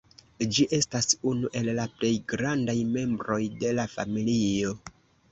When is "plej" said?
1.99-2.11